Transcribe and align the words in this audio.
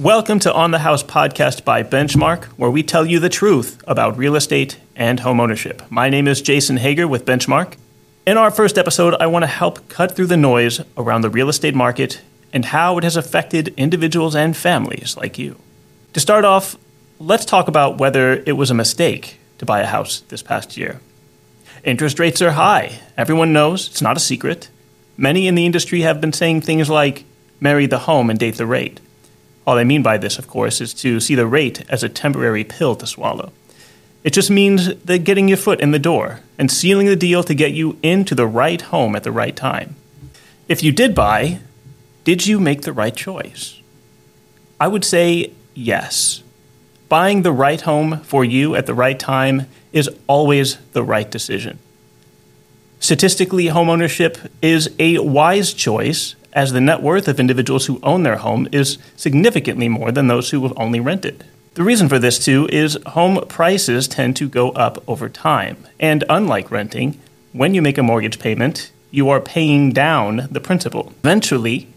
Welcome 0.00 0.38
to 0.40 0.54
On 0.54 0.70
the 0.70 0.78
House 0.78 1.02
podcast 1.02 1.62
by 1.62 1.82
Benchmark, 1.82 2.44
where 2.56 2.70
we 2.70 2.82
tell 2.82 3.04
you 3.04 3.18
the 3.18 3.28
truth 3.28 3.84
about 3.86 4.16
real 4.16 4.34
estate 4.34 4.80
and 4.96 5.20
homeownership. 5.20 5.90
My 5.90 6.08
name 6.08 6.26
is 6.26 6.40
Jason 6.40 6.78
Hager 6.78 7.06
with 7.06 7.26
Benchmark. 7.26 7.76
In 8.26 8.38
our 8.38 8.50
first 8.50 8.78
episode, 8.78 9.14
I 9.20 9.26
want 9.26 9.42
to 9.42 9.46
help 9.46 9.90
cut 9.90 10.16
through 10.16 10.28
the 10.28 10.38
noise 10.38 10.80
around 10.96 11.20
the 11.20 11.28
real 11.28 11.50
estate 11.50 11.74
market 11.74 12.22
and 12.50 12.64
how 12.64 12.96
it 12.96 13.04
has 13.04 13.18
affected 13.18 13.74
individuals 13.76 14.34
and 14.34 14.56
families 14.56 15.18
like 15.18 15.36
you. 15.36 15.56
To 16.14 16.20
start 16.20 16.46
off, 16.46 16.76
let's 17.18 17.44
talk 17.44 17.68
about 17.68 17.98
whether 17.98 18.42
it 18.46 18.56
was 18.56 18.70
a 18.70 18.74
mistake 18.74 19.38
to 19.58 19.66
buy 19.66 19.80
a 19.80 19.86
house 19.86 20.20
this 20.28 20.42
past 20.42 20.78
year. 20.78 20.98
Interest 21.84 22.18
rates 22.18 22.40
are 22.40 22.52
high. 22.52 23.00
Everyone 23.18 23.52
knows, 23.52 23.86
it's 23.88 24.00
not 24.00 24.16
a 24.16 24.20
secret. 24.20 24.70
Many 25.18 25.46
in 25.46 25.56
the 25.56 25.66
industry 25.66 26.00
have 26.00 26.22
been 26.22 26.32
saying 26.32 26.62
things 26.62 26.88
like, 26.88 27.24
marry 27.60 27.84
the 27.84 27.98
home 27.98 28.30
and 28.30 28.38
date 28.38 28.54
the 28.54 28.64
rate. 28.64 28.98
All 29.66 29.78
I 29.78 29.84
mean 29.84 30.02
by 30.02 30.18
this, 30.18 30.38
of 30.38 30.48
course, 30.48 30.80
is 30.80 30.94
to 30.94 31.20
see 31.20 31.34
the 31.34 31.46
rate 31.46 31.84
as 31.88 32.02
a 32.02 32.08
temporary 32.08 32.64
pill 32.64 32.96
to 32.96 33.06
swallow. 33.06 33.52
It 34.22 34.32
just 34.32 34.50
means 34.50 34.94
that 34.96 35.24
getting 35.24 35.48
your 35.48 35.56
foot 35.56 35.80
in 35.80 35.92
the 35.92 35.98
door 35.98 36.40
and 36.58 36.70
sealing 36.70 37.06
the 37.06 37.16
deal 37.16 37.42
to 37.42 37.54
get 37.54 37.72
you 37.72 37.98
into 38.02 38.34
the 38.34 38.46
right 38.46 38.80
home 38.80 39.16
at 39.16 39.24
the 39.24 39.32
right 39.32 39.56
time. 39.56 39.96
If 40.68 40.82
you 40.82 40.92
did 40.92 41.14
buy, 41.14 41.60
did 42.24 42.46
you 42.46 42.60
make 42.60 42.82
the 42.82 42.92
right 42.92 43.16
choice? 43.16 43.80
I 44.78 44.88
would 44.88 45.04
say 45.04 45.52
yes. 45.74 46.42
Buying 47.08 47.42
the 47.42 47.52
right 47.52 47.80
home 47.80 48.20
for 48.20 48.44
you 48.44 48.74
at 48.74 48.86
the 48.86 48.94
right 48.94 49.18
time 49.18 49.66
is 49.92 50.08
always 50.26 50.76
the 50.92 51.02
right 51.02 51.30
decision. 51.30 51.78
Statistically, 53.00 53.64
homeownership 53.66 54.48
is 54.60 54.90
a 54.98 55.18
wise 55.18 55.72
choice 55.72 56.34
as 56.52 56.72
the 56.72 56.80
net 56.80 57.02
worth 57.02 57.28
of 57.28 57.38
individuals 57.38 57.86
who 57.86 58.00
own 58.02 58.22
their 58.22 58.36
home 58.36 58.68
is 58.72 58.98
significantly 59.16 59.88
more 59.88 60.10
than 60.10 60.26
those 60.26 60.50
who 60.50 60.62
have 60.62 60.72
only 60.76 61.00
rented. 61.00 61.44
The 61.74 61.84
reason 61.84 62.08
for 62.08 62.18
this, 62.18 62.44
too, 62.44 62.68
is 62.72 62.98
home 63.06 63.44
prices 63.46 64.08
tend 64.08 64.36
to 64.36 64.48
go 64.48 64.70
up 64.70 65.02
over 65.08 65.28
time. 65.28 65.86
And 66.00 66.24
unlike 66.28 66.70
renting, 66.70 67.20
when 67.52 67.74
you 67.74 67.82
make 67.82 67.98
a 67.98 68.02
mortgage 68.02 68.40
payment, 68.40 68.90
you 69.10 69.28
are 69.28 69.40
paying 69.40 69.92
down 69.92 70.48
the 70.50 70.60
principal. 70.60 71.12
Eventually, 71.22 71.88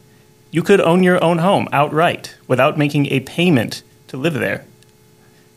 you 0.52 0.61
could 0.61 0.80
own 0.81 1.02
your 1.02 1.23
own 1.23 1.39
home 1.39 1.67
outright 1.72 2.35
without 2.47 2.78
making 2.78 3.08
a 3.08 3.22
payment 3.22 3.81
to 4.08 4.17
live 4.17 4.35
there, 4.35 4.66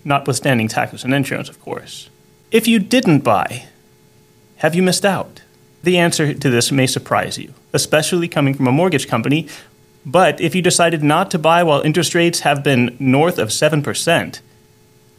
notwithstanding 0.05 0.69
taxes 0.69 1.05
and 1.05 1.12
insurance, 1.12 1.51
of 1.51 1.61
course. 1.61 2.09
If 2.51 2.67
you 2.67 2.78
didn't 2.78 3.21
buy, 3.21 3.67
have 4.56 4.75
you 4.75 4.83
missed 4.83 5.05
out? 5.05 5.43
The 5.87 5.98
answer 5.98 6.34
to 6.34 6.51
this 6.51 6.73
may 6.73 6.89
surprise 6.89 7.39
you, 7.39 7.55
especially 7.73 8.27
coming 8.27 8.55
from 8.55 8.67
a 8.67 8.73
mortgage 8.73 9.06
company. 9.06 9.47
But 10.05 10.41
if 10.41 10.53
you 10.53 10.61
decided 10.61 11.05
not 11.05 11.31
to 11.31 11.39
buy 11.39 11.62
while 11.62 11.81
interest 11.81 12.12
rates 12.12 12.41
have 12.41 12.65
been 12.65 12.97
north 12.98 13.39
of 13.39 13.51
7%, 13.51 14.41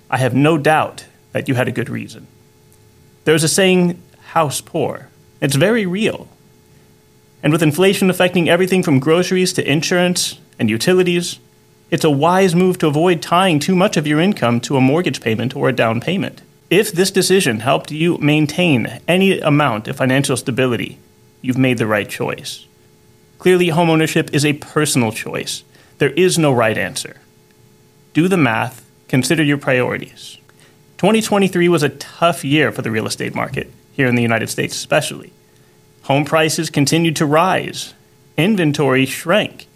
I 0.09 0.17
have 0.17 0.35
no 0.35 0.57
doubt 0.57 1.05
that 1.31 1.47
you 1.47 1.55
had 1.55 1.69
a 1.69 1.71
good 1.71 1.87
reason. 1.87 2.27
There's 3.23 3.45
a 3.45 3.47
saying, 3.47 4.01
house 4.33 4.59
poor. 4.59 5.07
It's 5.39 5.55
very 5.55 5.85
real. 5.85 6.27
And 7.41 7.53
with 7.53 7.63
inflation 7.63 8.09
affecting 8.09 8.49
everything 8.49 8.83
from 8.83 8.99
groceries 8.99 9.53
to 9.53 9.71
insurance 9.71 10.37
and 10.59 10.69
utilities, 10.69 11.39
it's 11.91 12.03
a 12.03 12.11
wise 12.11 12.53
move 12.53 12.77
to 12.79 12.87
avoid 12.87 13.21
tying 13.21 13.59
too 13.59 13.73
much 13.77 13.95
of 13.95 14.05
your 14.05 14.19
income 14.19 14.59
to 14.67 14.75
a 14.75 14.81
mortgage 14.81 15.21
payment 15.21 15.55
or 15.55 15.69
a 15.69 15.73
down 15.73 16.01
payment. 16.01 16.41
If 16.69 16.91
this 16.91 17.11
decision 17.11 17.61
helped 17.61 17.91
you 17.91 18.17
maintain 18.17 18.99
any 19.07 19.39
amount 19.39 19.87
of 19.87 19.95
financial 19.95 20.35
stability, 20.35 20.99
you've 21.41 21.57
made 21.57 21.77
the 21.77 21.87
right 21.87 22.09
choice. 22.09 22.65
Clearly, 23.39 23.67
homeownership 23.67 24.33
is 24.33 24.43
a 24.43 24.53
personal 24.53 25.13
choice. 25.13 25.63
There 25.99 26.09
is 26.11 26.37
no 26.37 26.51
right 26.51 26.77
answer. 26.77 27.17
Do 28.13 28.27
the 28.27 28.35
math, 28.35 28.85
consider 29.07 29.43
your 29.43 29.57
priorities. 29.57 30.39
2023 30.97 31.69
was 31.69 31.83
a 31.83 31.89
tough 31.89 32.43
year 32.43 32.73
for 32.73 32.81
the 32.81 32.91
real 32.91 33.07
estate 33.07 33.33
market, 33.33 33.71
here 33.93 34.07
in 34.07 34.15
the 34.15 34.21
United 34.21 34.49
States 34.49 34.75
especially. 34.75 35.31
Home 36.03 36.25
prices 36.25 36.69
continued 36.69 37.15
to 37.15 37.25
rise, 37.25 37.93
inventory 38.35 39.05
shrank, 39.05 39.67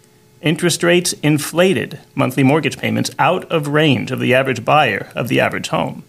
interest 0.42 0.82
rates 0.82 1.14
inflated 1.22 2.00
monthly 2.14 2.42
mortgage 2.42 2.76
payments 2.76 3.10
out 3.18 3.50
of 3.50 3.68
range 3.68 4.10
of 4.10 4.20
the 4.20 4.34
average 4.34 4.62
buyer 4.62 5.10
of 5.14 5.28
the 5.28 5.40
average 5.40 5.68
home. 5.68 6.04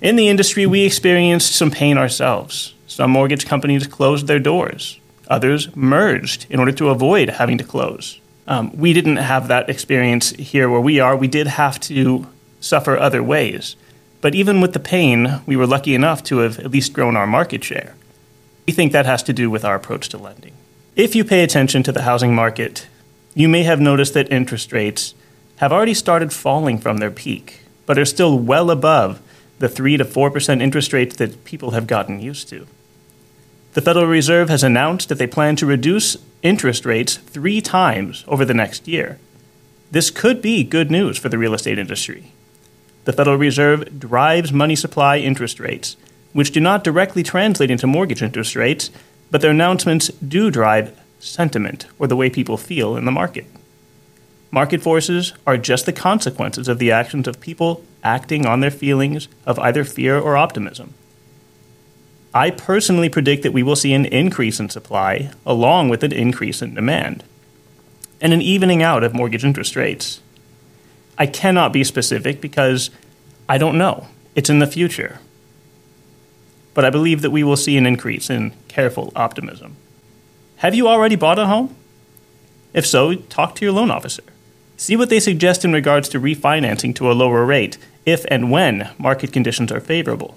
In 0.00 0.16
the 0.16 0.28
industry, 0.28 0.66
we 0.66 0.84
experienced 0.84 1.54
some 1.54 1.70
pain 1.70 1.96
ourselves. 1.96 2.74
Some 2.86 3.10
mortgage 3.10 3.46
companies 3.46 3.86
closed 3.86 4.26
their 4.26 4.38
doors, 4.38 5.00
others 5.28 5.74
merged 5.74 6.46
in 6.50 6.60
order 6.60 6.72
to 6.72 6.90
avoid 6.90 7.28
having 7.30 7.58
to 7.58 7.64
close. 7.64 8.20
Um, 8.46 8.76
we 8.76 8.92
didn't 8.92 9.16
have 9.16 9.48
that 9.48 9.70
experience 9.70 10.30
here 10.30 10.68
where 10.68 10.80
we 10.80 11.00
are. 11.00 11.16
We 11.16 11.28
did 11.28 11.46
have 11.46 11.80
to 11.80 12.26
suffer 12.60 12.96
other 12.96 13.22
ways. 13.22 13.76
But 14.20 14.34
even 14.34 14.60
with 14.60 14.72
the 14.72 14.80
pain, 14.80 15.40
we 15.46 15.56
were 15.56 15.66
lucky 15.66 15.94
enough 15.94 16.22
to 16.24 16.38
have 16.38 16.58
at 16.58 16.70
least 16.70 16.92
grown 16.92 17.16
our 17.16 17.26
market 17.26 17.64
share. 17.64 17.94
We 18.66 18.72
think 18.72 18.92
that 18.92 19.06
has 19.06 19.22
to 19.24 19.32
do 19.32 19.50
with 19.50 19.64
our 19.64 19.74
approach 19.74 20.08
to 20.10 20.18
lending. 20.18 20.52
If 20.96 21.14
you 21.14 21.24
pay 21.24 21.42
attention 21.42 21.82
to 21.84 21.92
the 21.92 22.02
housing 22.02 22.34
market, 22.34 22.86
you 23.34 23.48
may 23.48 23.64
have 23.64 23.80
noticed 23.80 24.14
that 24.14 24.32
interest 24.32 24.72
rates 24.72 25.14
have 25.56 25.72
already 25.72 25.94
started 25.94 26.32
falling 26.32 26.78
from 26.78 26.98
their 26.98 27.10
peak, 27.10 27.64
but 27.86 27.98
are 27.98 28.04
still 28.04 28.38
well 28.38 28.70
above 28.70 29.20
the 29.58 29.68
3 29.68 29.96
to 29.96 30.04
4% 30.04 30.62
interest 30.62 30.92
rates 30.92 31.16
that 31.16 31.44
people 31.44 31.70
have 31.72 31.86
gotten 31.86 32.20
used 32.20 32.48
to. 32.48 32.66
The 33.74 33.80
Federal 33.80 34.06
Reserve 34.06 34.48
has 34.50 34.62
announced 34.62 35.08
that 35.08 35.18
they 35.18 35.26
plan 35.26 35.56
to 35.56 35.66
reduce 35.66 36.16
interest 36.42 36.84
rates 36.84 37.16
three 37.16 37.60
times 37.60 38.24
over 38.28 38.44
the 38.44 38.54
next 38.54 38.86
year. 38.86 39.18
This 39.90 40.10
could 40.10 40.40
be 40.40 40.62
good 40.64 40.90
news 40.90 41.18
for 41.18 41.28
the 41.28 41.38
real 41.38 41.54
estate 41.54 41.78
industry. 41.78 42.32
The 43.04 43.12
Federal 43.12 43.36
Reserve 43.36 43.98
drives 43.98 44.52
money 44.52 44.76
supply 44.76 45.18
interest 45.18 45.60
rates, 45.60 45.96
which 46.32 46.52
do 46.52 46.60
not 46.60 46.84
directly 46.84 47.22
translate 47.22 47.70
into 47.70 47.86
mortgage 47.86 48.22
interest 48.22 48.56
rates, 48.56 48.90
but 49.30 49.40
their 49.40 49.50
announcements 49.50 50.08
do 50.08 50.50
drive 50.50 50.98
sentiment, 51.18 51.86
or 51.98 52.06
the 52.06 52.16
way 52.16 52.30
people 52.30 52.56
feel 52.56 52.96
in 52.96 53.04
the 53.04 53.12
market. 53.12 53.46
Market 54.54 54.82
forces 54.82 55.32
are 55.48 55.58
just 55.58 55.84
the 55.84 55.92
consequences 55.92 56.68
of 56.68 56.78
the 56.78 56.92
actions 56.92 57.26
of 57.26 57.40
people 57.40 57.82
acting 58.04 58.46
on 58.46 58.60
their 58.60 58.70
feelings 58.70 59.26
of 59.44 59.58
either 59.58 59.82
fear 59.82 60.16
or 60.16 60.36
optimism. 60.36 60.94
I 62.32 62.50
personally 62.50 63.08
predict 63.08 63.42
that 63.42 63.52
we 63.52 63.64
will 63.64 63.74
see 63.74 63.92
an 63.92 64.06
increase 64.06 64.60
in 64.60 64.68
supply 64.68 65.32
along 65.44 65.88
with 65.88 66.04
an 66.04 66.12
increase 66.12 66.62
in 66.62 66.76
demand 66.76 67.24
and 68.20 68.32
an 68.32 68.40
evening 68.40 68.80
out 68.80 69.02
of 69.02 69.12
mortgage 69.12 69.44
interest 69.44 69.74
rates. 69.74 70.20
I 71.18 71.26
cannot 71.26 71.72
be 71.72 71.82
specific 71.82 72.40
because 72.40 72.90
I 73.48 73.58
don't 73.58 73.76
know. 73.76 74.06
It's 74.36 74.50
in 74.50 74.60
the 74.60 74.68
future. 74.68 75.18
But 76.74 76.84
I 76.84 76.90
believe 76.90 77.22
that 77.22 77.32
we 77.32 77.42
will 77.42 77.56
see 77.56 77.76
an 77.76 77.86
increase 77.86 78.30
in 78.30 78.52
careful 78.68 79.12
optimism. 79.16 79.74
Have 80.58 80.76
you 80.76 80.86
already 80.86 81.16
bought 81.16 81.40
a 81.40 81.46
home? 81.46 81.74
If 82.72 82.86
so, 82.86 83.16
talk 83.16 83.56
to 83.56 83.64
your 83.64 83.74
loan 83.74 83.90
officer. 83.90 84.22
See 84.76 84.96
what 84.96 85.08
they 85.08 85.20
suggest 85.20 85.64
in 85.64 85.72
regards 85.72 86.08
to 86.10 86.20
refinancing 86.20 86.94
to 86.96 87.10
a 87.10 87.14
lower 87.14 87.44
rate 87.44 87.78
if 88.04 88.24
and 88.28 88.50
when 88.50 88.90
market 88.98 89.32
conditions 89.32 89.72
are 89.72 89.80
favorable. 89.80 90.36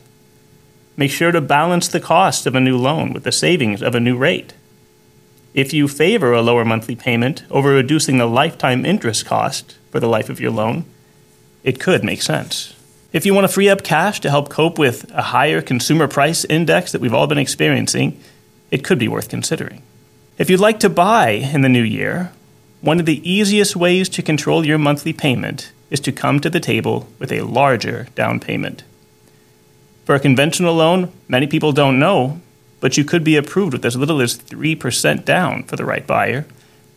Make 0.95 1.11
sure 1.11 1.31
to 1.31 1.41
balance 1.41 1.87
the 1.87 1.99
cost 1.99 2.45
of 2.45 2.55
a 2.55 2.59
new 2.59 2.77
loan 2.77 3.13
with 3.13 3.23
the 3.23 3.31
savings 3.31 3.81
of 3.81 3.93
a 3.93 3.99
new 3.99 4.17
rate. 4.17 4.53
If 5.53 5.73
you 5.73 5.87
favor 5.87 6.33
a 6.33 6.41
lower 6.41 6.65
monthly 6.65 6.95
payment 6.95 7.43
over 7.49 7.69
reducing 7.69 8.17
the 8.17 8.25
lifetime 8.25 8.85
interest 8.85 9.25
cost 9.25 9.75
for 9.91 9.99
the 9.99 10.07
life 10.07 10.29
of 10.29 10.39
your 10.39 10.51
loan, 10.51 10.85
it 11.63 11.79
could 11.79 12.03
make 12.03 12.21
sense. 12.21 12.73
If 13.11 13.25
you 13.25 13.33
want 13.33 13.45
to 13.45 13.53
free 13.53 13.69
up 13.69 13.83
cash 13.83 14.19
to 14.21 14.29
help 14.29 14.49
cope 14.49 14.77
with 14.77 15.09
a 15.11 15.21
higher 15.21 15.61
consumer 15.61 16.07
price 16.07 16.45
index 16.45 16.91
that 16.91 17.01
we've 17.01 17.13
all 17.13 17.27
been 17.27 17.37
experiencing, 17.37 18.21
it 18.69 18.83
could 18.83 18.99
be 18.99 19.07
worth 19.07 19.29
considering. 19.29 19.81
If 20.37 20.49
you'd 20.49 20.59
like 20.59 20.79
to 20.81 20.89
buy 20.89 21.29
in 21.29 21.61
the 21.61 21.69
new 21.69 21.81
year, 21.81 22.31
one 22.81 22.99
of 22.99 23.05
the 23.05 23.27
easiest 23.29 23.75
ways 23.75 24.07
to 24.09 24.21
control 24.21 24.65
your 24.65 24.77
monthly 24.77 25.13
payment 25.13 25.71
is 25.89 25.99
to 26.01 26.11
come 26.11 26.39
to 26.39 26.49
the 26.49 26.59
table 26.59 27.07
with 27.17 27.31
a 27.31 27.41
larger 27.41 28.07
down 28.13 28.39
payment. 28.39 28.83
For 30.05 30.15
a 30.15 30.19
conventional 30.19 30.75
loan, 30.75 31.11
many 31.27 31.47
people 31.47 31.71
don't 31.71 31.99
know, 31.99 32.39
but 32.79 32.97
you 32.97 33.03
could 33.03 33.23
be 33.23 33.35
approved 33.35 33.73
with 33.73 33.85
as 33.85 33.95
little 33.95 34.21
as 34.21 34.37
3% 34.37 35.25
down 35.25 35.63
for 35.63 35.75
the 35.75 35.85
right 35.85 36.05
buyer. 36.05 36.45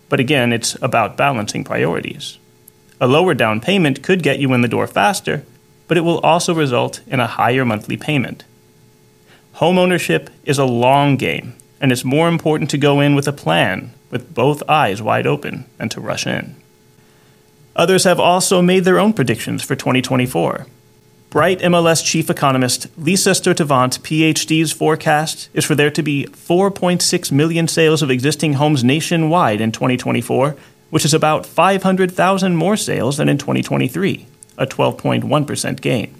But 0.08 0.20
again, 0.20 0.52
it's 0.52 0.76
about 0.82 1.16
balancing 1.16 1.64
priorities. 1.64 2.38
A 3.00 3.06
lower 3.06 3.32
down 3.32 3.60
payment 3.60 4.02
could 4.02 4.22
get 4.22 4.38
you 4.38 4.52
in 4.52 4.60
the 4.60 4.68
door 4.68 4.86
faster, 4.86 5.44
but 5.88 5.96
it 5.96 6.02
will 6.02 6.18
also 6.20 6.54
result 6.54 7.00
in 7.06 7.18
a 7.18 7.26
higher 7.26 7.64
monthly 7.64 7.96
payment. 7.96 8.44
Home 9.54 9.78
ownership 9.78 10.30
is 10.44 10.58
a 10.58 10.64
long 10.64 11.16
game, 11.16 11.54
and 11.80 11.90
it's 11.90 12.04
more 12.04 12.28
important 12.28 12.70
to 12.70 12.78
go 12.78 13.00
in 13.00 13.14
with 13.14 13.26
a 13.26 13.32
plan 13.32 13.92
with 14.10 14.34
both 14.34 14.68
eyes 14.68 15.00
wide 15.00 15.26
open 15.26 15.64
than 15.78 15.88
to 15.88 16.00
rush 16.00 16.26
in. 16.26 16.56
Others 17.76 18.04
have 18.04 18.20
also 18.20 18.60
made 18.60 18.84
their 18.84 18.98
own 18.98 19.12
predictions 19.12 19.62
for 19.62 19.76
2024. 19.76 20.66
Bright 21.30 21.60
MLS 21.60 22.04
chief 22.04 22.28
economist 22.28 22.88
Lisa 22.98 23.30
Sturtevant, 23.30 24.02
PhD's 24.02 24.72
forecast 24.72 25.48
is 25.54 25.64
for 25.64 25.76
there 25.76 25.90
to 25.92 26.02
be 26.02 26.26
4.6 26.26 27.30
million 27.30 27.68
sales 27.68 28.02
of 28.02 28.10
existing 28.10 28.54
homes 28.54 28.82
nationwide 28.82 29.60
in 29.60 29.70
2024, 29.70 30.56
which 30.90 31.04
is 31.04 31.14
about 31.14 31.46
500,000 31.46 32.56
more 32.56 32.76
sales 32.76 33.18
than 33.18 33.28
in 33.28 33.38
2023, 33.38 34.26
a 34.58 34.66
12.1% 34.66 35.80
gain. 35.80 36.19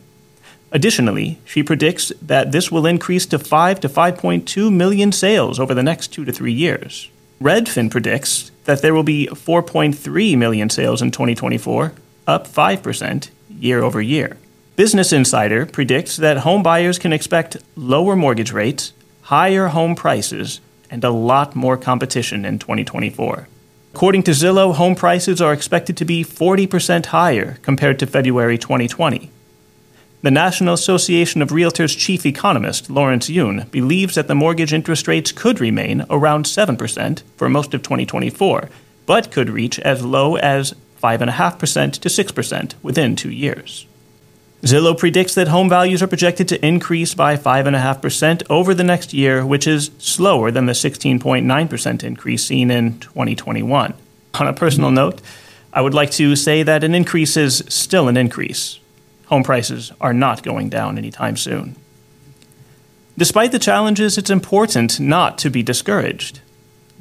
Additionally, 0.72 1.38
she 1.44 1.62
predicts 1.62 2.12
that 2.22 2.52
this 2.52 2.70
will 2.70 2.86
increase 2.86 3.26
to 3.26 3.38
5 3.38 3.80
to 3.80 3.88
5.2 3.88 4.72
million 4.72 5.10
sales 5.10 5.58
over 5.58 5.74
the 5.74 5.82
next 5.82 6.08
2 6.08 6.24
to 6.24 6.32
3 6.32 6.52
years. 6.52 7.10
Redfin 7.40 7.90
predicts 7.90 8.50
that 8.64 8.82
there 8.82 8.94
will 8.94 9.02
be 9.02 9.26
4.3 9.26 10.38
million 10.38 10.70
sales 10.70 11.02
in 11.02 11.10
2024, 11.10 11.92
up 12.26 12.46
5% 12.46 13.30
year 13.48 13.82
over 13.82 14.00
year. 14.00 14.36
Business 14.76 15.12
Insider 15.12 15.66
predicts 15.66 16.16
that 16.16 16.38
home 16.38 16.62
buyers 16.62 16.98
can 16.98 17.12
expect 17.12 17.56
lower 17.76 18.14
mortgage 18.14 18.52
rates, 18.52 18.92
higher 19.22 19.68
home 19.68 19.94
prices, 19.94 20.60
and 20.90 21.02
a 21.02 21.10
lot 21.10 21.56
more 21.56 21.76
competition 21.76 22.44
in 22.44 22.58
2024. 22.58 23.48
According 23.94 24.22
to 24.24 24.30
Zillow, 24.30 24.74
home 24.74 24.94
prices 24.94 25.40
are 25.40 25.52
expected 25.52 25.96
to 25.96 26.04
be 26.04 26.24
40% 26.24 27.06
higher 27.06 27.58
compared 27.62 27.98
to 27.98 28.06
February 28.06 28.56
2020. 28.56 29.30
The 30.22 30.30
National 30.30 30.74
Association 30.74 31.40
of 31.40 31.48
Realtors 31.48 31.96
chief 31.96 32.26
economist, 32.26 32.90
Lawrence 32.90 33.30
Yun, 33.30 33.66
believes 33.70 34.16
that 34.16 34.28
the 34.28 34.34
mortgage 34.34 34.74
interest 34.74 35.08
rates 35.08 35.32
could 35.32 35.60
remain 35.60 36.04
around 36.10 36.44
7% 36.44 37.22
for 37.38 37.48
most 37.48 37.72
of 37.72 37.82
2024, 37.82 38.68
but 39.06 39.32
could 39.32 39.48
reach 39.48 39.78
as 39.78 40.04
low 40.04 40.36
as 40.36 40.74
5.5% 41.02 41.92
to 41.92 42.08
6% 42.10 42.74
within 42.82 43.16
two 43.16 43.30
years. 43.30 43.86
Zillow 44.60 44.98
predicts 44.98 45.34
that 45.36 45.48
home 45.48 45.70
values 45.70 46.02
are 46.02 46.06
projected 46.06 46.48
to 46.48 46.66
increase 46.66 47.14
by 47.14 47.36
5.5% 47.38 48.42
over 48.50 48.74
the 48.74 48.84
next 48.84 49.14
year, 49.14 49.46
which 49.46 49.66
is 49.66 49.90
slower 49.96 50.50
than 50.50 50.66
the 50.66 50.74
16.9% 50.74 52.04
increase 52.04 52.44
seen 52.44 52.70
in 52.70 52.98
2021. 52.98 53.94
On 54.34 54.46
a 54.46 54.52
personal 54.52 54.90
note, 54.90 55.22
I 55.72 55.80
would 55.80 55.94
like 55.94 56.10
to 56.12 56.36
say 56.36 56.62
that 56.62 56.84
an 56.84 56.94
increase 56.94 57.38
is 57.38 57.64
still 57.68 58.06
an 58.06 58.18
increase 58.18 58.79
home 59.30 59.44
prices 59.44 59.92
are 60.00 60.12
not 60.12 60.42
going 60.42 60.68
down 60.68 60.98
anytime 60.98 61.36
soon. 61.36 61.76
Despite 63.16 63.52
the 63.52 63.58
challenges, 63.58 64.18
it's 64.18 64.28
important 64.28 64.98
not 64.98 65.38
to 65.38 65.50
be 65.50 65.62
discouraged. 65.62 66.40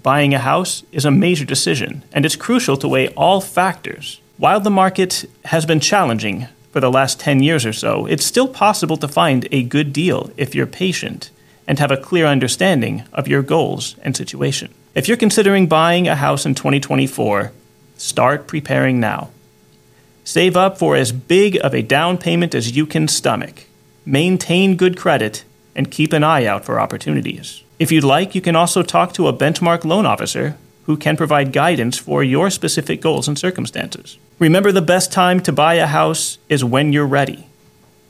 Buying 0.03 0.33
a 0.33 0.39
house 0.39 0.83
is 0.91 1.05
a 1.05 1.11
major 1.11 1.43
decision, 1.43 2.03
and 2.13 2.25
it's 2.25 2.35
crucial 2.35 2.77
to 2.77 2.87
weigh 2.87 3.09
all 3.09 3.41
factors. 3.41 4.21
While 4.37 4.59
the 4.59 4.69
market 4.69 5.25
has 5.45 5.65
been 5.65 5.79
challenging 5.79 6.47
for 6.71 6.79
the 6.79 6.91
last 6.91 7.19
10 7.19 7.41
years 7.41 7.65
or 7.65 7.73
so, 7.73 8.05
it's 8.05 8.25
still 8.25 8.47
possible 8.47 8.97
to 8.97 9.07
find 9.07 9.47
a 9.51 9.63
good 9.63 9.91
deal 9.91 10.31
if 10.37 10.53
you're 10.53 10.67
patient 10.67 11.31
and 11.67 11.79
have 11.79 11.91
a 11.91 11.97
clear 11.97 12.27
understanding 12.27 13.03
of 13.11 13.27
your 13.27 13.41
goals 13.41 13.95
and 14.03 14.15
situation. 14.15 14.73
If 14.93 15.07
you're 15.07 15.17
considering 15.17 15.67
buying 15.67 16.07
a 16.07 16.15
house 16.15 16.45
in 16.45 16.53
2024, 16.53 17.51
start 17.97 18.47
preparing 18.47 18.99
now. 18.99 19.29
Save 20.29 20.55
up 20.55 20.77
for 20.77 20.95
as 20.95 21.11
big 21.11 21.57
of 21.63 21.73
a 21.73 21.81
down 21.81 22.15
payment 22.15 22.53
as 22.53 22.77
you 22.77 22.85
can 22.85 23.07
stomach. 23.07 23.65
Maintain 24.05 24.75
good 24.75 24.95
credit 24.95 25.43
and 25.75 25.89
keep 25.89 26.13
an 26.13 26.23
eye 26.23 26.45
out 26.45 26.63
for 26.63 26.79
opportunities. 26.79 27.63
If 27.79 27.91
you'd 27.91 28.03
like, 28.03 28.35
you 28.35 28.41
can 28.41 28.55
also 28.55 28.83
talk 28.83 29.11
to 29.13 29.27
a 29.27 29.33
benchmark 29.33 29.83
loan 29.83 30.05
officer 30.05 30.55
who 30.83 30.97
can 30.97 31.17
provide 31.17 31.51
guidance 31.51 31.97
for 31.97 32.23
your 32.23 32.51
specific 32.51 33.01
goals 33.01 33.27
and 33.27 33.39
circumstances. 33.39 34.19
Remember, 34.37 34.71
the 34.71 34.83
best 34.83 35.11
time 35.11 35.39
to 35.39 35.51
buy 35.51 35.73
a 35.73 35.87
house 35.87 36.37
is 36.47 36.63
when 36.63 36.93
you're 36.93 37.07
ready. 37.07 37.47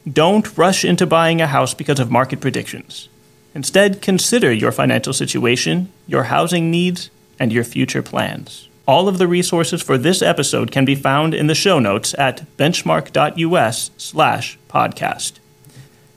Don't 0.05 0.57
rush 0.57 0.83
into 0.83 1.07
buying 1.07 1.39
a 1.39 1.47
house 1.47 1.73
because 1.73 2.01
of 2.01 2.11
market 2.11 2.41
predictions. 2.41 3.07
Instead, 3.55 4.01
consider 4.01 4.51
your 4.51 4.73
financial 4.73 5.13
situation, 5.13 5.89
your 6.05 6.23
housing 6.23 6.69
needs, 6.69 7.11
and 7.39 7.53
your 7.53 7.63
future 7.63 8.03
plans. 8.03 8.67
All 8.89 9.07
of 9.07 9.19
the 9.19 9.27
resources 9.27 9.83
for 9.83 9.99
this 9.99 10.23
episode 10.23 10.71
can 10.71 10.83
be 10.83 10.95
found 10.95 11.35
in 11.35 11.45
the 11.45 11.53
show 11.53 11.77
notes 11.77 12.15
at 12.17 12.47
benchmark.us 12.57 13.91
slash 13.97 14.57
podcast. 14.67 15.33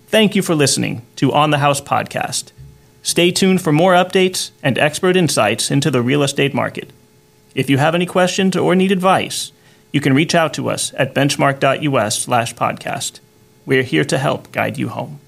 Thank 0.07 0.35
you 0.35 0.41
for 0.41 0.55
listening 0.55 1.03
to 1.17 1.35
On 1.35 1.51
the 1.51 1.59
House 1.59 1.83
podcast. 1.83 2.51
Stay 3.03 3.31
tuned 3.31 3.61
for 3.61 3.73
more 3.73 3.93
updates 3.93 4.53
and 4.63 4.79
expert 4.79 5.19
insights 5.19 5.71
into 5.71 5.91
the 5.91 6.01
real 6.01 6.23
estate 6.23 6.55
market. 6.55 6.89
If 7.55 7.69
you 7.69 7.77
have 7.77 7.95
any 7.95 8.07
questions 8.07 8.57
or 8.57 8.75
need 8.75 8.91
advice, 8.91 9.53
you 9.93 10.01
can 10.01 10.15
reach 10.15 10.35
out 10.35 10.55
to 10.55 10.71
us 10.71 10.95
at 10.97 11.15
benchmark.us 11.15 12.19
slash 12.21 12.55
podcast. 12.55 13.21
We're 13.67 13.83
here 13.83 14.07
to 14.07 14.17
help 14.17 14.51
guide 14.51 14.79
you 14.79 14.89
home. 14.89 15.21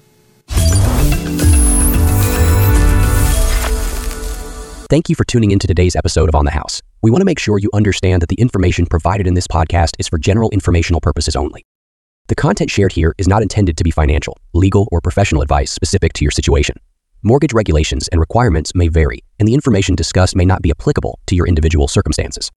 Thank 4.87 5.09
you 5.09 5.15
for 5.15 5.23
tuning 5.23 5.49
in 5.49 5.57
to 5.57 5.65
today's 5.65 5.95
episode 5.95 6.29
of 6.29 6.35
On 6.35 6.45
the 6.45 6.51
House. 6.51 6.79
We 7.01 7.09
want 7.09 7.21
to 7.21 7.25
make 7.25 7.39
sure 7.39 7.57
you 7.57 7.71
understand 7.73 8.21
that 8.21 8.29
the 8.29 8.35
information 8.35 8.85
provided 8.85 9.25
in 9.25 9.33
this 9.33 9.47
podcast 9.47 9.95
is 9.97 10.07
for 10.07 10.19
general 10.19 10.51
informational 10.51 11.01
purposes 11.01 11.35
only. 11.35 11.65
The 12.27 12.35
content 12.35 12.69
shared 12.69 12.91
here 12.91 13.15
is 13.17 13.27
not 13.27 13.41
intended 13.41 13.77
to 13.77 13.83
be 13.83 13.89
financial, 13.89 14.37
legal, 14.53 14.87
or 14.91 15.01
professional 15.01 15.41
advice 15.41 15.71
specific 15.71 16.13
to 16.13 16.23
your 16.23 16.29
situation. 16.29 16.75
Mortgage 17.23 17.51
regulations 17.51 18.07
and 18.09 18.19
requirements 18.19 18.75
may 18.75 18.87
vary, 18.87 19.23
and 19.39 19.47
the 19.47 19.55
information 19.55 19.95
discussed 19.95 20.35
may 20.35 20.45
not 20.45 20.61
be 20.61 20.69
applicable 20.69 21.17
to 21.25 21.35
your 21.35 21.47
individual 21.47 21.87
circumstances. 21.87 22.51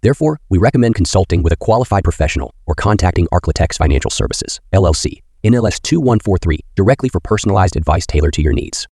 Therefore, 0.00 0.40
we 0.48 0.56
recommend 0.56 0.94
consulting 0.94 1.42
with 1.42 1.52
a 1.52 1.56
qualified 1.56 2.04
professional 2.04 2.54
or 2.64 2.74
contacting 2.76 3.28
Ark-La-Tex 3.30 3.76
Financial 3.76 4.10
Services, 4.10 4.58
LLC, 4.72 5.20
NLS 5.44 5.82
2143, 5.82 6.60
directly 6.74 7.10
for 7.10 7.20
personalized 7.20 7.76
advice 7.76 8.06
tailored 8.06 8.32
to 8.32 8.42
your 8.42 8.54
needs. 8.54 8.86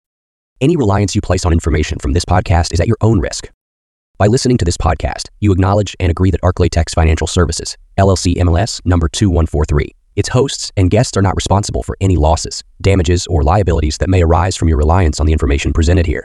Any 0.61 0.77
reliance 0.77 1.15
you 1.15 1.21
place 1.21 1.45
on 1.45 1.53
information 1.53 1.99
from 1.99 2.13
this 2.13 2.25
podcast 2.25 2.73
is 2.73 2.81
at 2.81 2.87
your 2.87 2.97
own 3.01 3.19
risk. 3.19 3.51
By 4.19 4.29
listening 4.29 4.57
to 4.59 4.65
this 4.65 4.77
podcast, 4.77 5.29
you 5.41 5.51
acknowledge 5.51 5.97
and 5.99 6.11
agree 6.11 6.31
that 6.31 6.43
Ark-La-Tex 6.45 6.95
Financial 6.95 7.27
Services, 7.27 7.77
LLC 7.99 8.37
MLS 8.37 8.81
number 8.85 9.09
2143, 9.09 9.91
its 10.15 10.29
hosts 10.29 10.71
and 10.77 10.91
guests 10.91 11.17
are 11.17 11.23
not 11.23 11.35
responsible 11.35 11.83
for 11.83 11.97
any 12.01 12.17
losses, 12.17 12.63
damages, 12.81 13.27
or 13.27 13.43
liabilities 13.43 13.99
that 13.99 14.09
may 14.09 14.23
arise 14.23 14.55
from 14.55 14.69
your 14.69 14.79
reliance 14.79 15.19
on 15.19 15.27
the 15.27 15.33
information 15.33 15.73
presented 15.73 16.07
here. 16.07 16.25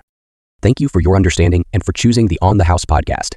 Thank 0.62 0.80
you 0.80 0.90
for 0.90 1.02
your 1.02 1.16
understanding 1.16 1.66
and 1.74 1.84
for 1.84 1.94
choosing 1.94 2.28
the 2.28 2.38
On 2.42 2.58
the 2.58 2.66
House 2.66 2.86
podcast. 2.86 3.36